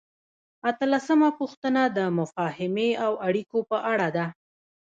اتلسمه 0.69 1.29
پوښتنه 1.39 1.81
د 1.97 1.99
مفاهمې 2.17 2.89
او 3.05 3.11
اړیکو 3.27 3.57
په 3.69 3.77
اړه 3.91 4.07
ده. 4.15 4.25